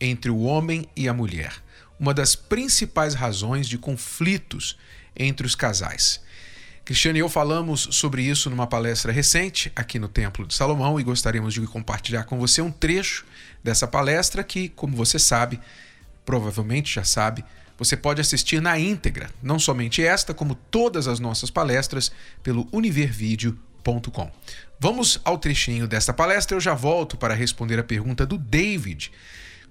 [0.00, 1.52] entre o homem e a mulher,
[1.98, 4.76] uma das principais razões de conflitos
[5.16, 6.20] entre os casais.
[6.84, 11.02] Cristiane e eu falamos sobre isso numa palestra recente aqui no Templo de Salomão e
[11.02, 13.24] gostaríamos de compartilhar com você um trecho
[13.62, 15.58] dessa palestra que, como você sabe,
[16.24, 17.44] provavelmente já sabe,
[17.76, 24.30] você pode assistir na íntegra, não somente esta, como todas as nossas palestras, pelo univervideo.com.
[24.78, 29.10] Vamos ao trechinho desta palestra, eu já volto para responder a pergunta do David,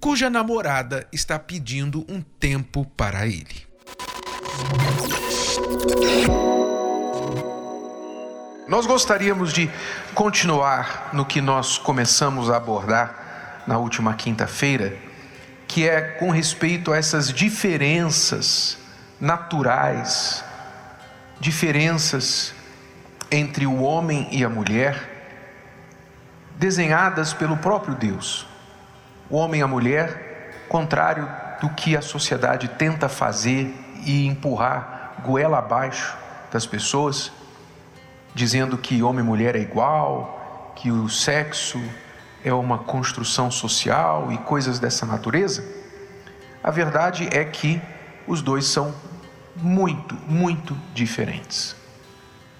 [0.06, 3.66] cuja namorada está pedindo um tempo para ele.
[8.67, 9.67] Nós gostaríamos de
[10.14, 14.95] continuar no que nós começamos a abordar na última quinta-feira,
[15.67, 18.78] que é com respeito a essas diferenças
[19.20, 20.45] naturais,
[21.39, 22.53] diferenças
[23.31, 25.42] entre o homem e a mulher,
[26.59, 28.53] desenhadas pelo próprio Deus.
[29.30, 31.28] O homem e a mulher, contrário
[31.59, 33.73] do que a sociedade tenta fazer
[34.06, 36.16] e empurrar goela abaixo
[36.52, 37.32] das pessoas,
[38.36, 41.82] dizendo que homem e mulher é igual, que o sexo
[42.44, 45.66] é uma construção social e coisas dessa natureza.
[46.64, 47.82] A verdade é que
[48.28, 48.94] os dois são
[49.56, 51.76] muito, muito diferentes.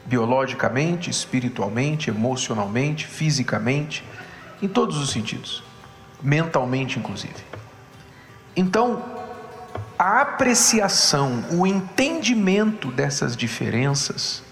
[0.06, 4.04] Biologicamente, espiritualmente, emocionalmente, fisicamente,
[4.62, 5.64] em todos os sentidos,
[6.22, 7.44] mentalmente inclusive.
[8.56, 9.04] Então,
[9.98, 14.44] a apreciação, o entendimento dessas diferenças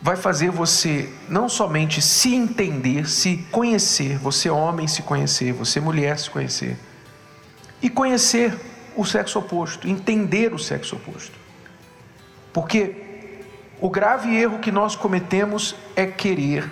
[0.00, 6.18] vai fazer você não somente se entender, se conhecer, você homem se conhecer, você mulher
[6.18, 6.76] se conhecer,
[7.82, 8.54] e conhecer
[8.96, 11.38] o sexo oposto, entender o sexo oposto.
[12.52, 13.42] Porque
[13.80, 16.70] o grave erro que nós cometemos é querer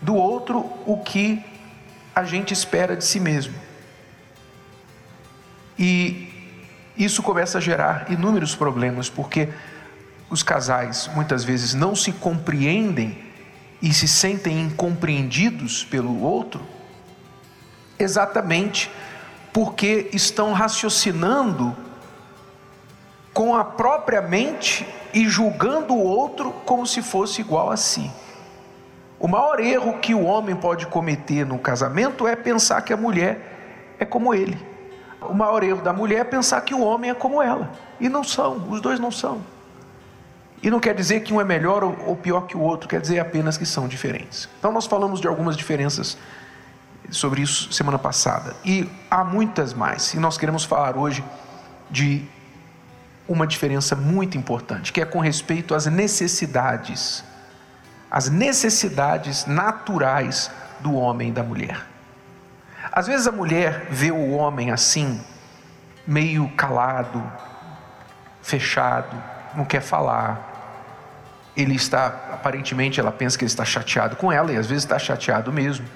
[0.00, 1.44] do outro o que
[2.14, 3.54] a gente espera de si mesmo.
[5.78, 6.28] E
[6.96, 9.48] isso começa a gerar inúmeros problemas, porque
[10.28, 13.18] os casais muitas vezes não se compreendem
[13.80, 16.64] e se sentem incompreendidos pelo outro,
[17.98, 18.90] exatamente
[19.52, 21.76] porque estão raciocinando
[23.34, 28.10] com a própria mente e julgando o outro como se fosse igual a si.
[29.22, 33.94] O maior erro que o homem pode cometer no casamento é pensar que a mulher
[33.96, 34.58] é como ele.
[35.20, 37.70] O maior erro da mulher é pensar que o homem é como ela.
[38.00, 39.40] E não são, os dois não são.
[40.60, 43.20] E não quer dizer que um é melhor ou pior que o outro, quer dizer
[43.20, 44.48] apenas que são diferentes.
[44.58, 46.18] Então, nós falamos de algumas diferenças
[47.08, 48.56] sobre isso semana passada.
[48.64, 50.14] E há muitas mais.
[50.14, 51.24] E nós queremos falar hoje
[51.88, 52.26] de
[53.28, 57.22] uma diferença muito importante, que é com respeito às necessidades,
[58.12, 60.50] as necessidades naturais
[60.80, 61.80] do homem e da mulher.
[62.92, 65.18] Às vezes a mulher vê o homem assim,
[66.06, 67.24] meio calado,
[68.42, 69.16] fechado,
[69.54, 70.50] não quer falar,
[71.56, 74.98] ele está, aparentemente, ela pensa que ele está chateado com ela, e às vezes está
[74.98, 75.86] chateado mesmo.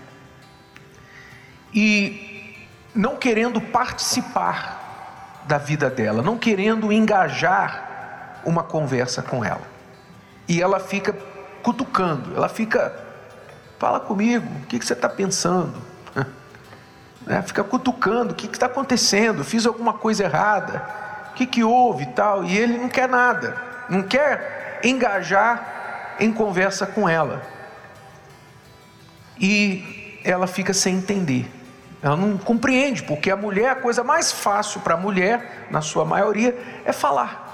[1.74, 9.76] E não querendo participar da vida dela, não querendo engajar uma conversa com ela.
[10.48, 11.14] E ela fica
[11.66, 12.94] cutucando, ela fica,
[13.76, 15.74] fala comigo, o que, que você está pensando?
[17.26, 17.42] Né?
[17.42, 19.42] Fica cutucando, o que está acontecendo?
[19.42, 20.80] Fiz alguma coisa errada?
[21.30, 22.44] O que, que houve e tal?
[22.44, 23.56] E ele não quer nada,
[23.88, 27.42] não quer engajar em conversa com ela.
[29.36, 31.50] E ela fica sem entender.
[32.00, 36.04] Ela não compreende, porque a mulher, a coisa mais fácil para a mulher, na sua
[36.04, 37.45] maioria, é falar.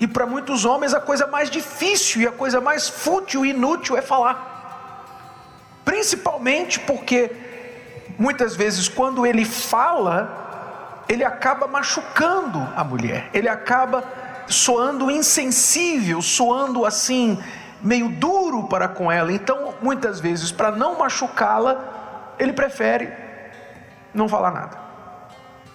[0.00, 3.96] E para muitos homens, a coisa mais difícil e a coisa mais fútil e inútil
[3.96, 5.02] é falar.
[5.84, 7.32] Principalmente porque,
[8.18, 14.04] muitas vezes, quando ele fala, ele acaba machucando a mulher, ele acaba
[14.46, 17.42] soando insensível, soando assim,
[17.80, 19.32] meio duro para com ela.
[19.32, 23.12] Então, muitas vezes, para não machucá-la, ele prefere
[24.14, 24.87] não falar nada.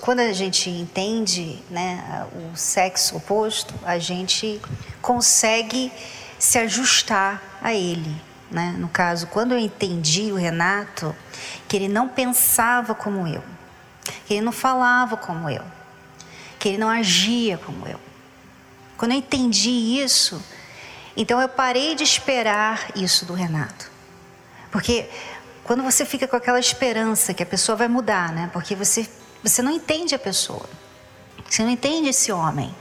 [0.03, 4.61] Quando a gente entende né, o sexo oposto, a gente
[5.01, 5.89] consegue
[6.37, 8.13] se ajustar a ele.
[8.51, 8.75] Né?
[8.77, 11.15] No caso, quando eu entendi o Renato,
[11.69, 13.41] que ele não pensava como eu,
[14.25, 15.63] que ele não falava como eu,
[16.59, 17.99] que ele não agia como eu.
[18.97, 19.69] Quando eu entendi
[20.03, 20.43] isso,
[21.15, 23.89] então eu parei de esperar isso do Renato.
[24.69, 25.09] Porque
[25.63, 28.49] quando você fica com aquela esperança que a pessoa vai mudar, né?
[28.51, 29.09] Porque você,
[29.43, 30.67] você não entende a pessoa.
[31.47, 32.73] Você não entende esse homem.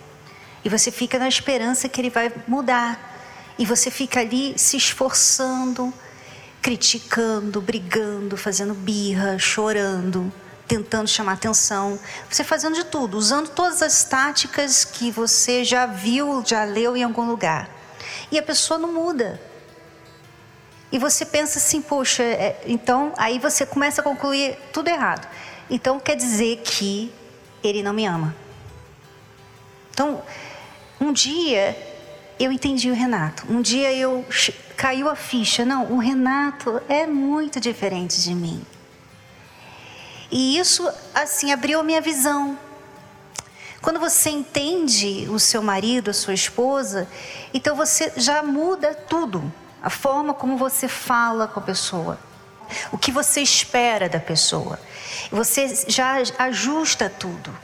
[0.64, 3.10] E você fica na esperança que ele vai mudar.
[3.58, 5.92] E você fica ali se esforçando,
[6.62, 10.32] criticando, brigando, fazendo birra, chorando,
[10.68, 11.98] tentando chamar atenção.
[12.30, 17.02] Você fazendo de tudo, usando todas as táticas que você já viu, já leu em
[17.02, 17.68] algum lugar.
[18.30, 19.40] E a pessoa não muda.
[20.92, 25.26] E você pensa assim, poxa, é, então aí você começa a concluir tudo errado.
[25.70, 27.10] Então quer dizer que
[27.64, 28.36] ele não me ama.
[29.90, 30.22] Então,
[31.00, 31.76] um dia
[32.38, 33.50] eu entendi o Renato.
[33.50, 34.24] Um dia eu
[34.76, 35.64] caiu a ficha.
[35.64, 38.62] Não, o Renato é muito diferente de mim.
[40.30, 42.58] E isso assim abriu a minha visão.
[43.80, 47.08] Quando você entende o seu marido, a sua esposa,
[47.52, 49.52] então você já muda tudo.
[49.82, 52.18] A forma como você fala com a pessoa,
[52.90, 54.78] o que você espera da pessoa.
[55.30, 57.54] Você já ajusta tudo.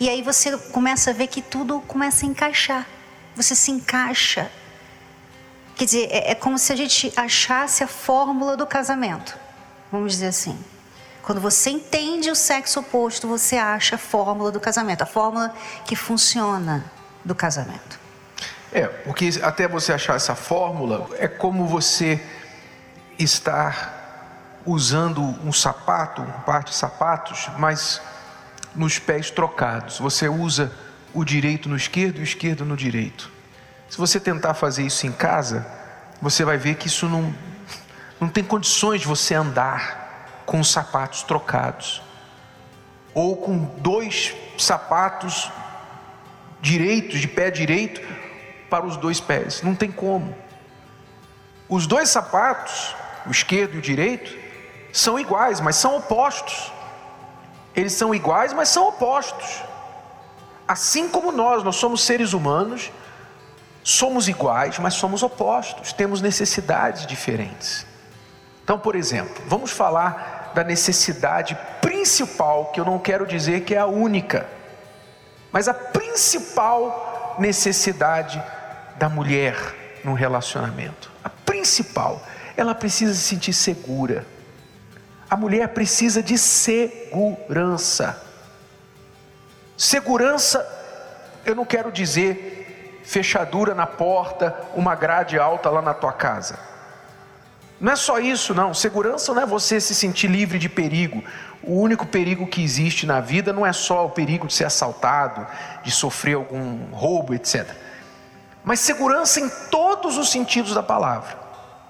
[0.00, 2.86] E aí você começa a ver que tudo começa a encaixar.
[3.36, 4.50] Você se encaixa.
[5.76, 9.38] Quer dizer, é, é como se a gente achasse a fórmula do casamento.
[9.92, 10.58] Vamos dizer assim.
[11.22, 15.54] Quando você entende o sexo oposto, você acha a fórmula do casamento, a fórmula
[15.84, 16.90] que funciona
[17.24, 18.00] do casamento.
[18.72, 22.22] É, porque até você achar essa fórmula, é como você
[23.18, 23.98] estar
[24.66, 28.00] usando um sapato, um par de sapatos, mas
[28.74, 29.98] nos pés trocados.
[29.98, 30.70] Você usa
[31.14, 33.30] o direito no esquerdo e o esquerdo no direito.
[33.88, 35.66] Se você tentar fazer isso em casa,
[36.20, 37.34] você vai ver que isso não,
[38.20, 42.02] não tem condições de você andar com os sapatos trocados,
[43.14, 45.50] ou com dois sapatos
[46.60, 48.00] direitos, de pé direito,
[48.68, 49.62] para os dois pés.
[49.62, 50.34] Não tem como.
[51.68, 52.94] Os dois sapatos,
[53.26, 54.36] o esquerdo e o direito,
[54.92, 56.72] são iguais, mas são opostos.
[57.74, 59.62] Eles são iguais, mas são opostos.
[60.66, 62.90] Assim como nós, nós somos seres humanos,
[63.82, 67.86] somos iguais, mas somos opostos, temos necessidades diferentes.
[68.64, 73.78] Então, por exemplo, vamos falar da necessidade principal, que eu não quero dizer que é
[73.78, 74.46] a única,
[75.50, 78.42] mas a principal necessidade
[78.98, 79.56] da mulher
[80.04, 81.10] no relacionamento.
[81.22, 82.22] A principal,
[82.56, 84.26] ela precisa se sentir segura.
[85.30, 88.20] A mulher precisa de segurança.
[89.76, 90.66] Segurança,
[91.44, 96.58] eu não quero dizer fechadura na porta, uma grade alta lá na tua casa.
[97.80, 98.74] Não é só isso, não.
[98.74, 101.22] Segurança não é você se sentir livre de perigo.
[101.62, 105.46] O único perigo que existe na vida não é só o perigo de ser assaltado,
[105.84, 107.87] de sofrer algum roubo, etc.
[108.68, 111.38] Mas segurança em todos os sentidos da palavra,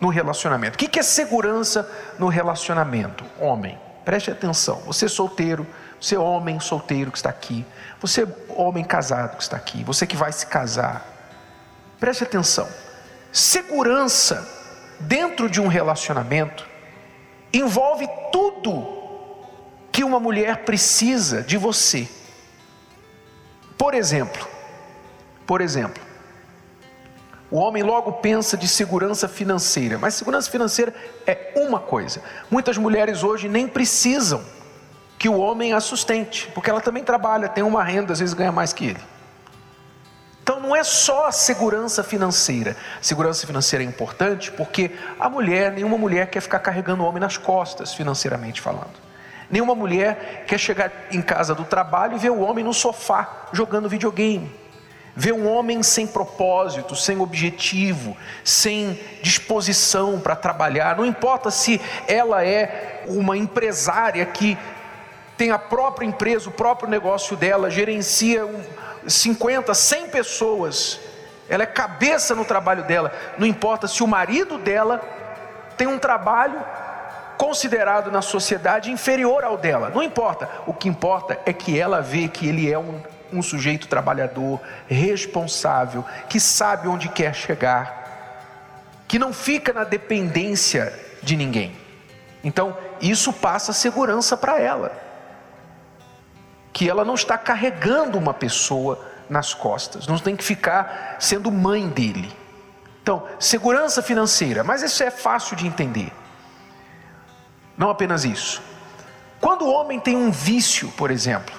[0.01, 0.77] no relacionamento.
[0.77, 1.91] O que é segurança
[2.21, 3.25] no relacionamento?
[3.41, 4.77] Homem, preste atenção.
[4.87, 5.67] Você é solteiro,
[6.01, 7.67] você é homem solteiro que está aqui,
[8.01, 11.05] você é homem casado que está aqui, você que vai se casar.
[11.99, 12.69] Preste atenção.
[13.33, 14.49] Segurança
[15.01, 16.65] dentro de um relacionamento
[17.53, 18.87] envolve tudo
[19.91, 22.09] que uma mulher precisa de você.
[23.77, 24.47] Por exemplo,
[25.45, 26.07] por exemplo,
[27.51, 30.95] o homem logo pensa de segurança financeira, mas segurança financeira
[31.27, 32.23] é uma coisa.
[32.51, 34.43] Muitas mulheres hoje nem precisam
[35.19, 38.53] que o homem a sustente, porque ela também trabalha, tem uma renda, às vezes ganha
[38.53, 39.01] mais que ele.
[40.43, 42.77] Então não é só a segurança financeira.
[43.03, 47.37] Segurança financeira é importante porque a mulher, nenhuma mulher quer ficar carregando o homem nas
[47.37, 48.95] costas, financeiramente falando.
[49.51, 53.89] Nenhuma mulher quer chegar em casa do trabalho e ver o homem no sofá jogando
[53.89, 54.51] videogame.
[55.21, 60.97] Ver um homem sem propósito, sem objetivo, sem disposição para trabalhar.
[60.97, 64.57] Não importa se ela é uma empresária que
[65.37, 68.47] tem a própria empresa, o próprio negócio dela, gerencia
[69.09, 71.01] 50, 100 pessoas,
[71.49, 75.03] ela é cabeça no trabalho dela, não importa se o marido dela
[75.77, 76.65] tem um trabalho
[77.37, 82.29] considerado na sociedade inferior ao dela, não importa, o que importa é que ela vê
[82.29, 83.01] que ele é um,
[83.33, 90.93] um sujeito trabalhador, responsável, que sabe onde quer chegar, que não fica na dependência
[91.23, 91.77] de ninguém.
[92.43, 95.09] Então, isso passa segurança para ela
[96.79, 101.89] que ela não está carregando uma pessoa nas costas, não tem que ficar sendo mãe
[101.89, 102.33] dele.
[103.03, 106.13] Então, segurança financeira, mas isso é fácil de entender.
[107.77, 108.63] Não apenas isso.
[109.41, 111.55] Quando o homem tem um vício, por exemplo,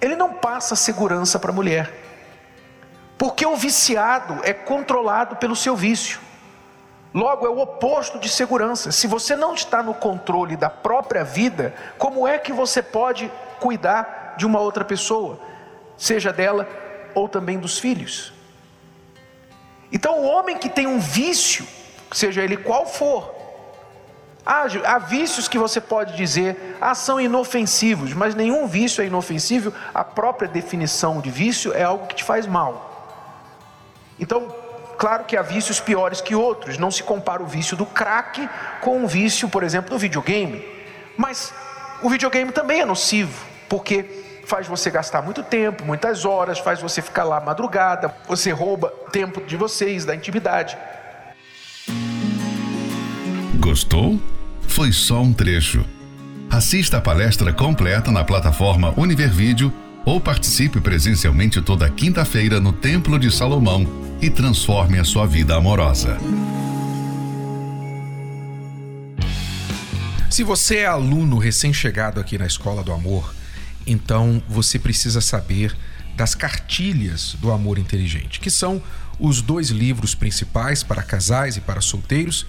[0.00, 1.92] ele não passa segurança para a mulher.
[3.18, 6.20] Porque o viciado é controlado pelo seu vício.
[7.12, 8.92] Logo, é o oposto de segurança.
[8.92, 14.34] Se você não está no controle da própria vida, como é que você pode cuidar
[14.38, 15.38] de uma outra pessoa,
[15.96, 16.68] seja dela
[17.14, 18.32] ou também dos filhos?
[19.92, 21.66] Então, o homem que tem um vício,
[22.12, 23.34] seja ele qual for,
[24.44, 29.72] há, há vícios que você pode dizer, ah, são inofensivos, mas nenhum vício é inofensivo,
[29.94, 32.88] a própria definição de vício é algo que te faz mal.
[34.18, 34.54] Então,
[34.98, 38.48] claro que há vícios piores que outros, não se compara o vício do crack
[38.80, 40.64] com o vício, por exemplo, do videogame,
[41.16, 41.52] mas
[42.02, 47.00] o videogame também é nocivo, porque faz você gastar muito tempo, muitas horas, faz você
[47.00, 50.76] ficar lá madrugada, você rouba tempo de vocês, da intimidade.
[53.70, 54.20] Gostou?
[54.62, 55.84] Foi só um trecho.
[56.50, 59.72] Assista a palestra completa na plataforma Univervídeo
[60.04, 63.86] ou participe presencialmente toda quinta-feira no Templo de Salomão
[64.20, 66.18] e transforme a sua vida amorosa.
[70.28, 73.32] Se você é aluno recém-chegado aqui na Escola do Amor,
[73.86, 75.76] então você precisa saber
[76.16, 78.82] das cartilhas do amor inteligente, que são
[79.16, 82.48] os dois livros principais para casais e para solteiros,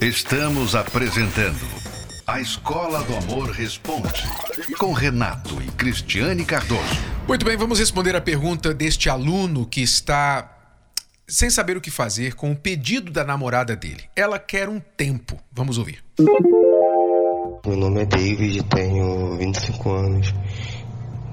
[0.00, 1.60] Estamos apresentando
[2.26, 4.24] A Escola do Amor Responde,
[4.78, 6.80] com Renato e Cristiane Cardoso.
[7.28, 10.56] Muito bem, vamos responder a pergunta deste aluno que está
[11.28, 14.04] sem saber o que fazer com o pedido da namorada dele.
[14.16, 15.38] Ela quer um tempo.
[15.52, 16.02] Vamos ouvir.
[16.18, 20.34] Meu nome é David, tenho 25 anos.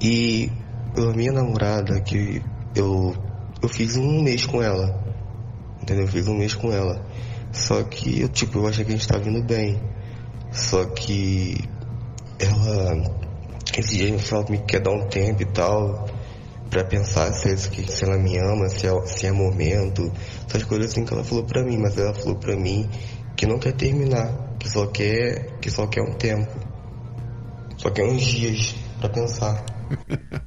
[0.02, 0.52] E
[0.94, 2.42] a minha namorada, que
[2.76, 3.16] eu,
[3.62, 4.94] eu fiz um mês com ela.
[5.80, 6.04] Entendeu?
[6.04, 7.02] Eu fiz um mês com ela.
[7.52, 9.80] Só que eu, tipo, eu achei que a gente tá vindo bem.
[10.52, 11.56] Só que
[12.38, 13.18] ela.
[13.76, 16.06] Esse dia falou que me quer dar um tempo e tal.
[16.70, 20.12] Pra pensar se, é se ela me ama, se é, se é momento.
[20.46, 21.78] Essas coisas assim que ela falou pra mim.
[21.78, 22.88] Mas ela falou pra mim
[23.36, 26.52] que não quer terminar que só quer, que só quer um tempo.
[27.76, 29.64] Só quer uns dias para pensar.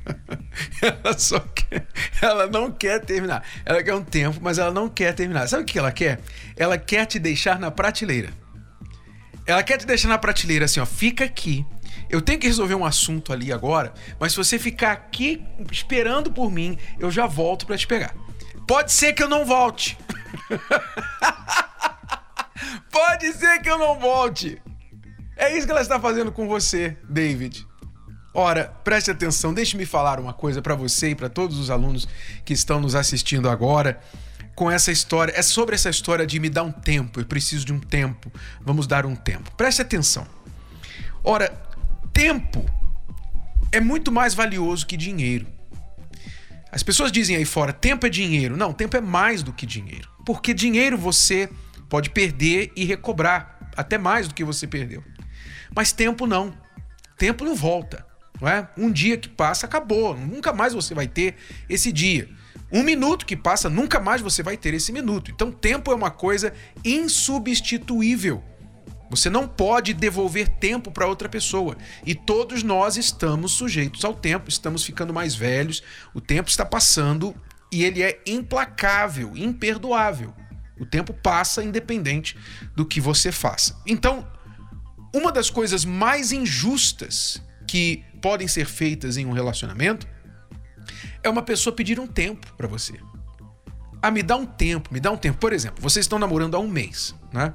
[0.84, 1.61] ela só quer,
[2.22, 3.44] ela não quer terminar.
[3.66, 5.48] Ela quer um tempo, mas ela não quer terminar.
[5.48, 6.20] Sabe o que ela quer?
[6.56, 8.30] Ela quer te deixar na prateleira.
[9.46, 11.66] Ela quer te deixar na prateleira assim, ó, fica aqui.
[12.10, 16.51] Eu tenho que resolver um assunto ali agora, mas se você ficar aqui esperando por
[16.51, 18.13] mim, eu já volto para te pegar.
[18.68, 19.98] Pode ser que eu não volte.
[22.92, 24.62] Pode ser que eu não volte.
[25.38, 27.66] É isso que ela está fazendo com você, David.
[28.34, 32.08] Ora, preste atenção, deixe-me falar uma coisa para você e para todos os alunos
[32.46, 34.00] que estão nos assistindo agora
[34.56, 35.34] com essa história.
[35.36, 38.32] É sobre essa história de me dar um tempo, eu preciso de um tempo.
[38.62, 39.52] Vamos dar um tempo.
[39.56, 40.26] Preste atenção.
[41.24, 41.50] Ora,
[42.14, 42.66] tempo
[43.72, 45.48] é muito mais valioso que dinheiro.
[46.72, 48.56] As pessoas dizem aí fora, tempo é dinheiro.
[48.56, 50.10] Não, tempo é mais do que dinheiro.
[50.26, 51.50] Porque dinheiro você
[51.90, 55.04] pode perder e recobrar até mais do que você perdeu.
[55.76, 56.54] Mas tempo não.
[57.18, 58.06] Tempo não volta.
[58.41, 58.67] Não é?
[58.75, 60.17] Um dia que passa, acabou.
[60.17, 61.36] Nunca mais você vai ter
[61.69, 62.27] esse dia.
[62.71, 65.29] Um minuto que passa, nunca mais você vai ter esse minuto.
[65.29, 66.51] Então, tempo é uma coisa
[66.83, 68.43] insubstituível.
[69.12, 71.77] Você não pode devolver tempo para outra pessoa.
[72.05, 75.83] E todos nós estamos sujeitos ao tempo, estamos ficando mais velhos,
[76.13, 77.36] o tempo está passando
[77.69, 80.33] e ele é implacável, imperdoável.
[80.79, 82.38] O tempo passa independente
[82.74, 83.79] do que você faça.
[83.86, 84.25] Então,
[85.13, 90.08] uma das coisas mais injustas que podem ser feitas em um relacionamento
[91.24, 92.94] é uma pessoa pedir um tempo para você.
[94.01, 95.38] Ah, me dá um tempo, me dá um tempo.
[95.38, 97.54] Por exemplo, vocês estão namorando há um mês, né?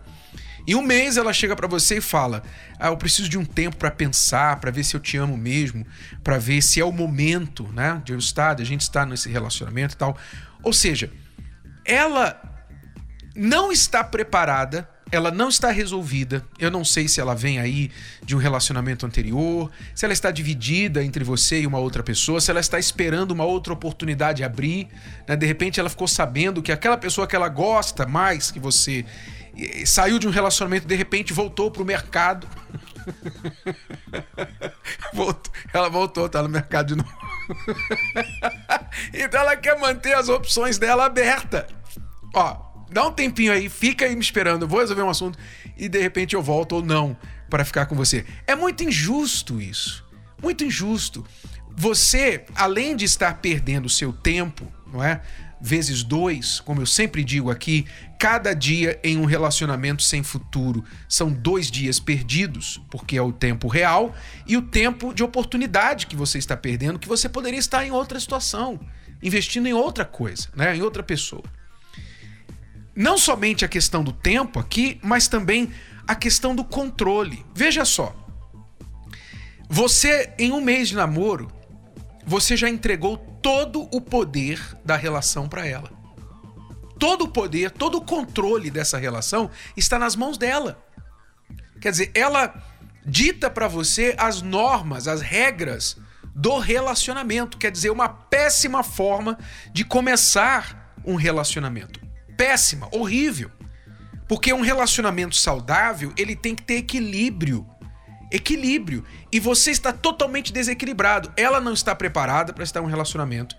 [0.67, 2.43] Em um mês ela chega para você e fala:
[2.79, 5.87] "Ah, eu preciso de um tempo para pensar, para ver se eu te amo mesmo,
[6.23, 9.29] para ver se é o momento, né, de eu estar, de a gente estar nesse
[9.29, 10.17] relacionamento e tal".
[10.63, 11.11] Ou seja,
[11.85, 12.41] ela
[13.35, 16.45] não está preparada, ela não está resolvida.
[16.59, 17.91] Eu não sei se ela vem aí
[18.23, 22.51] de um relacionamento anterior, se ela está dividida entre você e uma outra pessoa, se
[22.51, 24.89] ela está esperando uma outra oportunidade abrir.
[25.29, 25.37] Né?
[25.37, 29.05] De repente ela ficou sabendo que aquela pessoa que ela gosta mais que você
[29.87, 32.47] saiu de um relacionamento, de repente voltou para o mercado.
[35.15, 37.17] voltou, ela voltou, tá no mercado de novo.
[39.15, 41.65] então ela quer manter as opções dela abertas.
[42.35, 45.39] Ó, dá um tempinho aí, fica aí me esperando, eu vou resolver um assunto
[45.77, 47.17] e de repente eu volto ou não
[47.49, 48.25] para ficar com você.
[48.47, 50.05] É muito injusto isso.
[50.43, 51.25] Muito injusto.
[51.77, 55.21] Você, além de estar perdendo o seu tempo, não é?
[55.61, 57.87] vezes dois, como eu sempre digo aqui,
[58.19, 63.69] cada dia em um relacionamento sem futuro são dois dias perdidos, porque é o tempo
[63.69, 64.15] real,
[64.47, 68.21] e o tempo de oportunidade que você está perdendo, que você poderia estar em outra
[68.21, 68.79] situação,
[69.23, 70.77] investindo em outra coisa, né?
[70.77, 71.45] em outra pessoa.
[72.97, 75.71] Não somente a questão do tempo aqui, mas também
[76.09, 77.45] a questão do controle.
[77.55, 78.17] Veja só.
[79.69, 81.53] Você, em um mês de namoro,
[82.25, 85.91] você já entregou todo o poder da relação para ela.
[86.99, 90.83] Todo o poder, todo o controle dessa relação está nas mãos dela.
[91.81, 92.55] Quer dizer, ela
[93.05, 95.99] dita para você as normas, as regras
[96.35, 97.59] do relacionamento.
[97.59, 99.39] Quer dizer, uma péssima forma
[99.73, 102.06] de começar um relacionamento.
[102.37, 103.51] Péssima, horrível.
[104.29, 107.67] Porque um relacionamento saudável, ele tem que ter equilíbrio
[108.31, 109.05] equilíbrio.
[109.31, 111.33] E você está totalmente desequilibrado.
[111.37, 113.57] Ela não está preparada para estar em um relacionamento.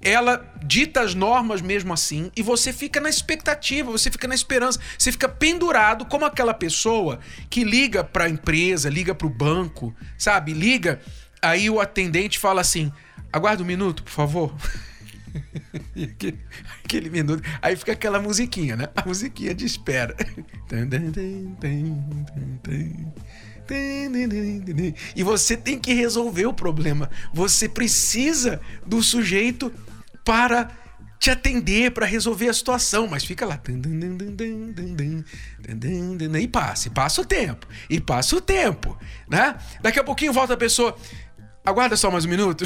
[0.00, 4.78] Ela dita as normas mesmo assim e você fica na expectativa, você fica na esperança,
[4.98, 9.94] você fica pendurado como aquela pessoa que liga para a empresa, liga para o banco,
[10.18, 10.52] sabe?
[10.52, 11.00] Liga,
[11.40, 12.92] aí o atendente fala assim:
[13.32, 14.54] "Aguarda um minuto, por favor".
[16.10, 16.38] aquele,
[16.84, 18.88] aquele minuto, aí fica aquela musiquinha, né?
[18.94, 20.16] A musiquinha de espera.
[25.16, 27.10] E você tem que resolver o problema.
[27.32, 29.72] Você precisa do sujeito
[30.24, 30.70] para
[31.18, 33.58] te atender, para resolver a situação, mas fica lá.
[36.38, 39.56] E passa, e passa o tempo, e passa o tempo, né?
[39.80, 40.94] Daqui a pouquinho volta a pessoa.
[41.64, 42.64] Aguarda só mais um minuto.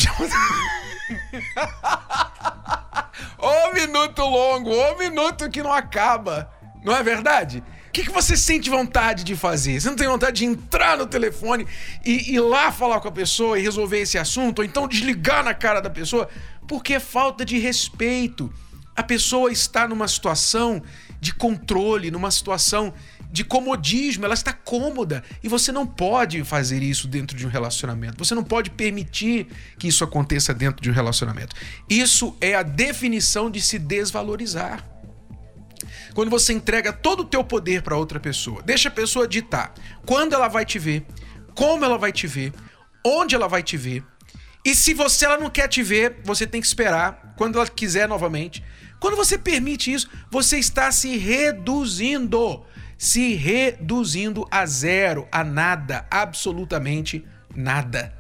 [3.38, 6.50] Ô minuto longo, ô minuto que não acaba.
[6.84, 7.62] Não é verdade?
[7.88, 9.80] O que, que você sente vontade de fazer?
[9.80, 11.66] Você não tem vontade de entrar no telefone
[12.04, 14.60] e ir lá falar com a pessoa e resolver esse assunto?
[14.60, 16.28] Ou então desligar na cara da pessoa?
[16.68, 18.52] Porque é falta de respeito.
[18.94, 20.82] A pessoa está numa situação
[21.20, 22.92] de controle, numa situação
[23.30, 28.24] de comodismo, ela está cômoda e você não pode fazer isso dentro de um relacionamento.
[28.24, 29.46] Você não pode permitir
[29.78, 31.54] que isso aconteça dentro de um relacionamento.
[31.88, 34.84] Isso é a definição de se desvalorizar.
[36.14, 40.32] Quando você entrega todo o teu poder para outra pessoa, deixa a pessoa ditar quando
[40.32, 41.06] ela vai te ver,
[41.54, 42.52] como ela vai te ver,
[43.04, 44.02] onde ela vai te ver.
[44.64, 48.08] E se você ela não quer te ver, você tem que esperar quando ela quiser
[48.08, 48.64] novamente.
[48.98, 52.64] Quando você permite isso, você está se reduzindo,
[52.98, 58.12] se reduzindo a zero, a nada, absolutamente nada.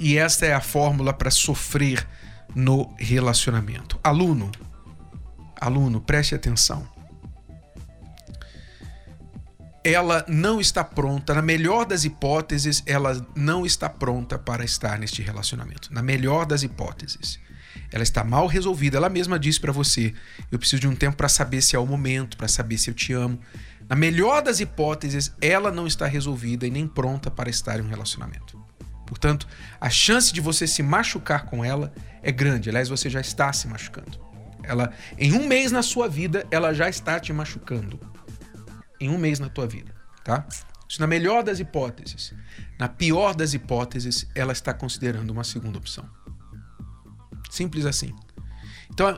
[0.00, 2.06] E esta é a fórmula para sofrer
[2.54, 4.00] no relacionamento.
[4.02, 4.50] Aluno,
[5.60, 6.86] Aluno, preste atenção.
[9.82, 15.22] Ela não está pronta, na melhor das hipóteses, ela não está pronta para estar neste
[15.22, 15.92] relacionamento.
[15.94, 17.38] Na melhor das hipóteses.
[17.92, 18.96] Ela está mal resolvida.
[18.96, 20.14] Ela mesma disse para você:
[20.50, 22.94] eu preciso de um tempo para saber se é o momento, para saber se eu
[22.94, 23.38] te amo.
[23.88, 27.88] Na melhor das hipóteses, ela não está resolvida e nem pronta para estar em um
[27.88, 28.60] relacionamento.
[29.06, 29.46] Portanto,
[29.80, 32.68] a chance de você se machucar com ela é grande.
[32.68, 34.20] Aliás, você já está se machucando.
[34.64, 38.00] Ela, em um mês na sua vida, ela já está te machucando.
[39.00, 40.44] Em um mês na tua vida, tá?
[40.88, 42.34] Isso na melhor das hipóteses.
[42.78, 46.08] Na pior das hipóteses, ela está considerando uma segunda opção.
[47.50, 48.14] Simples assim.
[48.90, 49.16] Então,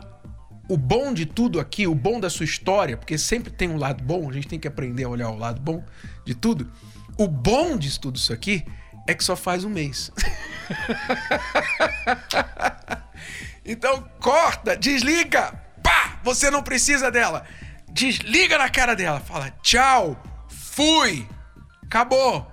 [0.68, 4.02] o bom de tudo aqui, o bom da sua história, porque sempre tem um lado
[4.04, 5.84] bom, a gente tem que aprender a olhar o lado bom
[6.24, 6.70] de tudo.
[7.16, 8.64] O bom de tudo isso aqui
[9.06, 10.12] é que só faz um mês.
[13.68, 15.52] Então corta, desliga.
[15.82, 16.18] Pá!
[16.24, 17.44] Você não precisa dela.
[17.90, 19.20] Desliga na cara dela.
[19.20, 20.16] Fala tchau.
[20.48, 21.28] Fui.
[21.84, 22.50] Acabou.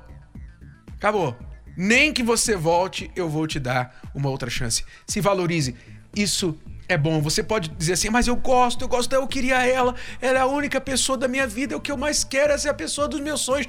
[0.98, 1.45] Acabou.
[1.78, 4.84] Nem que você volte, eu vou te dar uma outra chance.
[5.08, 5.76] Se valorize.
[6.16, 6.58] Isso
[6.88, 7.22] é bom.
[7.22, 10.46] Você pode dizer assim, mas eu gosto, eu gosto, eu queria ela, ela é a
[10.46, 13.20] única pessoa da minha vida, é o que eu mais quero, é a pessoa dos
[13.20, 13.68] meus sonhos.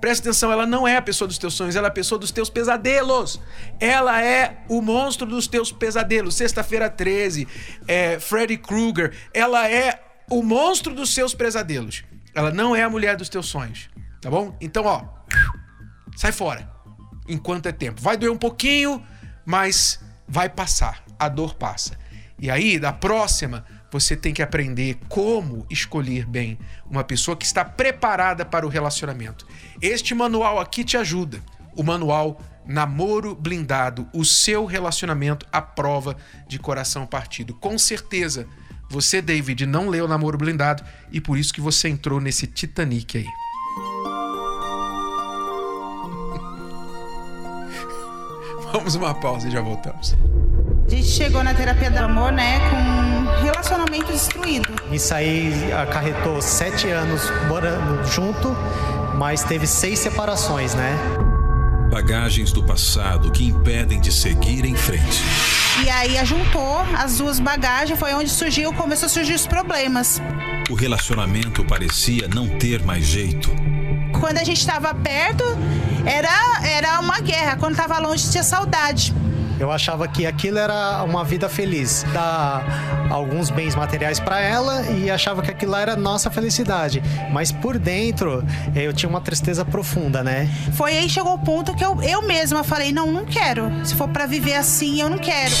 [0.00, 2.30] Presta atenção, ela não é a pessoa dos teus sonhos, ela é a pessoa dos
[2.30, 3.40] teus pesadelos.
[3.80, 6.36] Ela é o monstro dos teus pesadelos.
[6.36, 7.48] Sexta-feira 13,
[7.86, 9.12] é, Freddy Krueger.
[9.34, 12.04] Ela é o monstro dos seus pesadelos.
[12.32, 13.90] Ela não é a mulher dos teus sonhos.
[14.20, 14.56] Tá bom?
[14.60, 15.04] Então, ó,
[16.16, 16.70] sai fora.
[17.28, 18.00] Enquanto é tempo.
[18.00, 19.02] Vai doer um pouquinho,
[19.44, 21.04] mas vai passar.
[21.18, 21.98] A dor passa.
[22.38, 27.64] E aí, da próxima, você tem que aprender como escolher bem uma pessoa que está
[27.64, 29.46] preparada para o relacionamento.
[29.80, 31.42] Este manual aqui te ajuda.
[31.76, 37.54] O manual Namoro Blindado, o seu relacionamento à prova de coração partido.
[37.54, 38.46] Com certeza,
[38.90, 43.26] você, David, não leu Namoro Blindado e por isso que você entrou nesse Titanic aí.
[48.72, 50.16] Vamos uma pausa e já voltamos.
[50.86, 54.68] A gente chegou na terapia do amor, né, com relacionamento destruído.
[54.90, 58.56] Isso aí acarretou sete anos morando junto,
[59.14, 60.96] mas teve seis separações, né?
[61.90, 65.22] Bagagens do passado que impedem de seguir em frente.
[65.84, 70.20] E aí juntou as duas bagagens, foi onde surgiu, começou a surgir os problemas.
[70.70, 73.50] O relacionamento parecia não ter mais jeito.
[74.20, 75.44] Quando a gente estava perto,
[76.06, 77.56] era, era uma guerra.
[77.56, 79.14] Quando estava longe, tinha saudade.
[79.58, 82.64] Eu achava que aquilo era uma vida feliz, dar
[83.10, 87.02] alguns bens materiais para ela e achava que aquilo era nossa felicidade.
[87.32, 88.44] Mas por dentro
[88.76, 90.48] eu tinha uma tristeza profunda, né?
[90.74, 93.84] Foi aí que chegou o ponto que eu, eu mesma falei: não, não quero.
[93.84, 95.54] Se for para viver assim, eu não quero.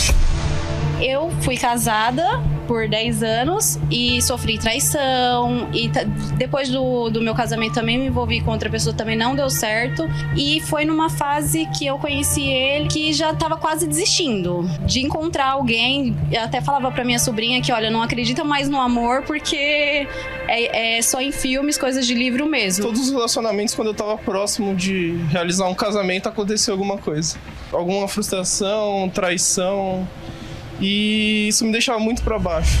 [1.00, 5.68] Eu fui casada por 10 anos e sofri traição.
[5.72, 5.88] E
[6.36, 10.06] depois do, do meu casamento também me envolvi com outra pessoa, também não deu certo.
[10.36, 15.52] E foi numa fase que eu conheci ele que já tava quase desistindo de encontrar
[15.52, 16.14] alguém.
[16.30, 20.06] Eu até falava pra minha sobrinha que, olha, não acredita mais no amor porque
[20.46, 22.84] é, é só em filmes, coisas de livro mesmo.
[22.84, 27.38] Todos os relacionamentos, quando eu tava próximo de realizar um casamento, aconteceu alguma coisa.
[27.72, 30.06] Alguma frustração, traição.
[30.80, 32.78] E isso me deixava muito para baixo.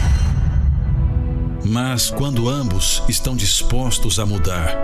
[1.64, 4.74] Mas quando ambos estão dispostos a mudar,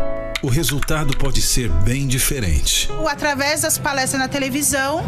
[0.43, 2.91] o resultado pode ser bem diferente.
[3.09, 5.03] Através das palestras na televisão,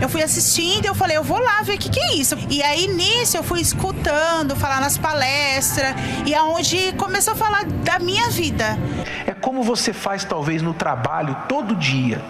[0.00, 2.36] eu fui assistindo, eu falei, eu vou lá ver o que, que é isso.
[2.50, 5.94] E aí nisso eu fui escutando, falar nas palestras,
[6.26, 8.76] e aonde começou a falar da minha vida.
[9.24, 12.20] É como você faz talvez no trabalho todo dia.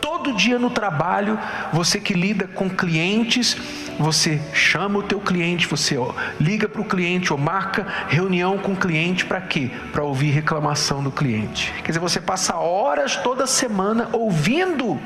[0.00, 1.38] Todo dia no trabalho,
[1.72, 3.56] você que lida com clientes,
[3.98, 8.72] você chama o teu cliente, você ó, liga para o cliente ou marca reunião com
[8.72, 9.70] o cliente para quê?
[9.92, 11.72] Para ouvir reclamação do cliente.
[11.84, 14.98] Quer dizer, você passa horas toda semana ouvindo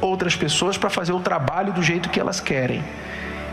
[0.00, 2.82] outras pessoas para fazer o trabalho do jeito que elas querem.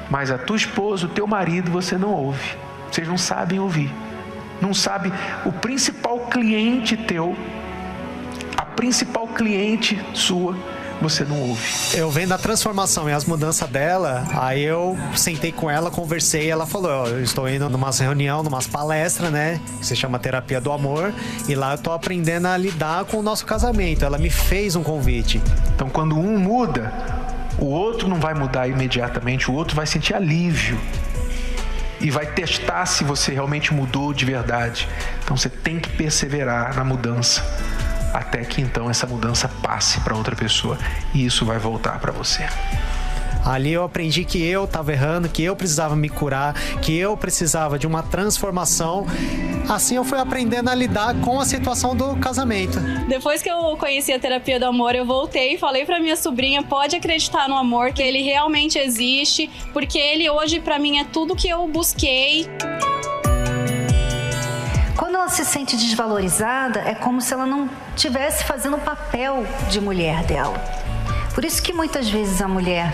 [0.10, 2.58] Mas a tua esposa, o teu marido, você não ouve.
[2.92, 3.92] Vocês não sabem ouvir.
[4.60, 5.12] Não sabe
[5.46, 7.36] o principal cliente teu,
[8.56, 10.56] a principal cliente sua
[11.02, 11.62] você não ouve.
[11.94, 16.66] Eu vendo a transformação e as mudanças dela, aí eu sentei com ela, conversei, ela
[16.66, 19.60] falou: ó, eu estou indo numa reunião, numa palestra, né?
[19.80, 21.14] Que se chama Terapia do Amor,
[21.48, 24.06] e lá eu tô aprendendo a lidar com o nosso casamento.
[24.06, 25.42] Ela me fez um convite.
[25.76, 26.94] Então, quando um muda,
[27.58, 30.80] o outro não vai mudar imediatamente, o outro vai sentir alívio
[32.00, 34.88] e vai testar se você realmente mudou de verdade.
[35.24, 37.44] Então você tem que perseverar na mudança
[38.14, 40.78] até que então essa mudança passe para outra pessoa
[41.14, 42.48] e isso vai voltar para você.
[43.46, 47.78] Ali eu aprendi que eu estava errando, que eu precisava me curar, que eu precisava
[47.80, 49.08] de uma transformação.
[49.68, 52.80] Assim eu fui aprendendo a lidar com a situação do casamento.
[53.08, 56.62] Depois que eu conheci a terapia do amor, eu voltei e falei para minha sobrinha:
[56.62, 61.36] pode acreditar no amor, que ele realmente existe, porque ele hoje para mim é tudo
[61.36, 62.48] que eu busquei.
[65.42, 70.54] Se sente desvalorizada, é como se ela não tivesse fazendo o papel de mulher dela.
[71.34, 72.94] Por isso que muitas vezes a mulher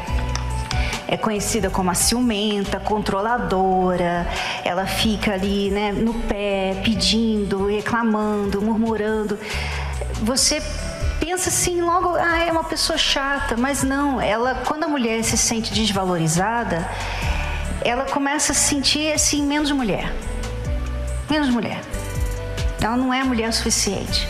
[1.10, 4.26] é conhecida como a ciumenta, controladora,
[4.64, 9.38] ela fica ali né, no pé, pedindo, reclamando, murmurando.
[10.22, 10.64] Você
[11.20, 15.38] pensa assim logo, ah, é uma pessoa chata, mas não, ela quando a mulher se
[15.38, 16.90] sente desvalorizada,
[17.84, 20.16] ela começa a se sentir assim menos mulher.
[21.30, 21.82] Menos mulher.
[22.88, 24.26] Ela não é mulher suficiente.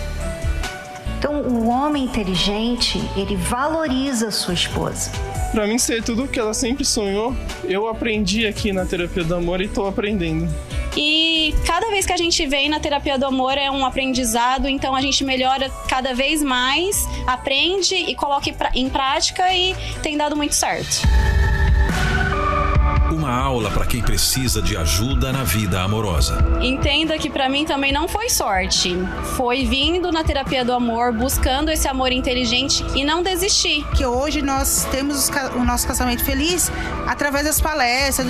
[1.19, 5.11] Então, o homem inteligente, ele valoriza a sua esposa.
[5.51, 9.35] Para mim ser tudo o que ela sempre sonhou, eu aprendi aqui na terapia do
[9.35, 10.51] amor e estou aprendendo.
[10.95, 14.95] E cada vez que a gente vem na terapia do amor é um aprendizado, então
[14.95, 20.55] a gente melhora cada vez mais, aprende e coloca em prática e tem dado muito
[20.55, 21.05] certo
[23.27, 26.37] uma aula para quem precisa de ajuda na vida amorosa.
[26.61, 28.95] Entenda que para mim também não foi sorte.
[29.35, 33.85] Foi vindo na terapia do amor, buscando esse amor inteligente e não desistir.
[33.97, 36.71] Que hoje nós temos o nosso casamento feliz
[37.05, 38.25] através das palestras,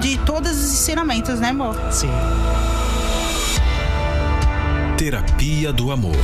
[0.00, 1.76] de todos os ensinamentos, né, amor?
[1.92, 2.10] Sim.
[4.98, 6.16] Terapia do Amor.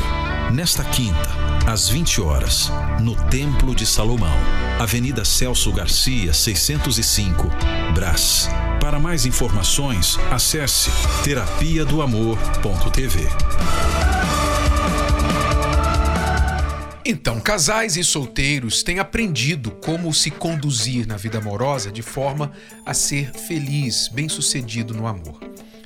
[0.52, 1.30] Nesta quinta,
[1.64, 4.36] às 20 horas, no Templo de Salomão,
[4.80, 7.46] Avenida Celso Garcia, 605,
[7.94, 8.48] Brás.
[8.80, 10.88] Para mais informações, acesse
[11.22, 13.28] terapia do amor.tv.
[17.04, 22.50] Então, casais e solteiros têm aprendido como se conduzir na vida amorosa de forma
[22.86, 25.40] a ser feliz, bem-sucedido no amor.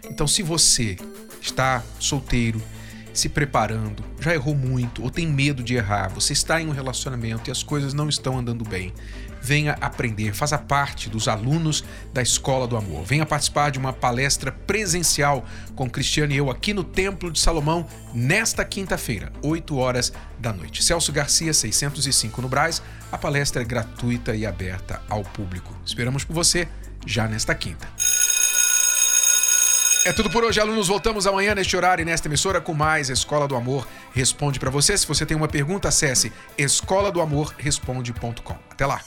[0.08, 0.96] Então, se você
[1.42, 2.62] está solteiro,
[3.14, 7.48] se preparando, já errou muito ou tem medo de errar, você está em um relacionamento
[7.48, 8.92] e as coisas não estão andando bem,
[9.40, 13.04] venha aprender, faça parte dos alunos da Escola do Amor.
[13.04, 15.44] Venha participar de uma palestra presencial
[15.76, 20.82] com Cristiano e eu aqui no Templo de Salomão nesta quinta-feira, 8 horas da noite.
[20.82, 22.82] Celso Garcia, 605 no Braz.
[23.12, 25.76] A palestra é gratuita e aberta ao público.
[25.84, 26.66] Esperamos por você
[27.06, 27.86] já nesta quinta.
[30.04, 30.88] É tudo por hoje, alunos.
[30.88, 34.96] Voltamos amanhã neste horário e nesta emissora com mais Escola do Amor Responde para você.
[34.98, 38.56] Se você tem uma pergunta, acesse escola do amor responde.com.
[38.70, 39.00] Até lá.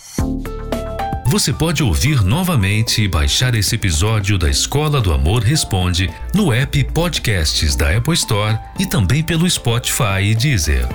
[1.28, 6.84] Você pode ouvir novamente e baixar esse episódio da Escola do Amor Responde no app
[6.86, 10.88] Podcasts da Apple Store e também pelo Spotify e Deezer.